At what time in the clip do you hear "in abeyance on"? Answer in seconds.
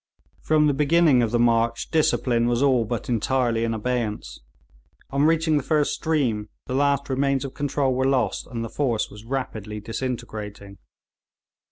3.63-5.25